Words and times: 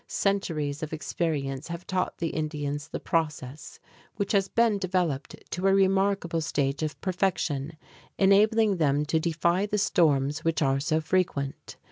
Centuries 0.07 0.81
of 0.81 0.93
experience 0.93 1.67
have 1.67 1.85
taught 1.85 2.17
the 2.17 2.29
Indians 2.29 2.87
the 2.87 2.99
process, 2.99 3.79
which 4.15 4.31
has 4.31 4.47
been 4.47 4.79
developed 4.79 5.35
to 5.51 5.67
a 5.67 5.75
remarkable 5.75 6.41
stage 6.41 6.81
of 6.81 6.99
perfection, 7.01 7.77
enabling 8.17 8.77
them 8.77 9.05
to 9.05 9.19
defy 9.19 9.67
the 9.67 9.77
storms 9.77 10.43
which 10.43 10.59
are 10.59 10.79
so 10.79 10.99
frequent. 11.01 11.75